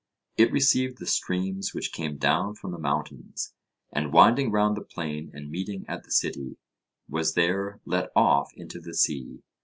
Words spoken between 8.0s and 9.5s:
off into the sea.